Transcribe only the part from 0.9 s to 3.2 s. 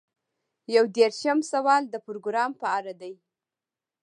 دېرشم سوال د پروګرام په اړه دی.